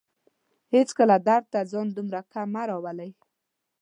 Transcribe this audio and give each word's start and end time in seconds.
هيڅکله 0.73 1.15
درد 1.27 1.45
ته 1.53 1.59
ځان 1.71 1.87
دومره 1.97 2.19
کم 2.31 2.47
مه 2.53 2.63
راولئ 2.69 3.11